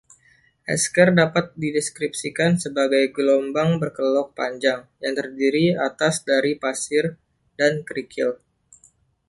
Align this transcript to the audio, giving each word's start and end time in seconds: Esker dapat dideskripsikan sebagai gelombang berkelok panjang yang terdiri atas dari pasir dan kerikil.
Esker 0.75 1.09
dapat 1.19 1.45
dideskripsikan 1.61 2.51
sebagai 2.63 3.03
gelombang 3.15 3.71
berkelok 3.81 4.27
panjang 4.37 4.81
yang 5.03 5.13
terdiri 5.19 5.65
atas 5.89 6.15
dari 6.29 6.53
pasir 6.63 7.05
dan 7.59 7.73
kerikil. 7.87 8.29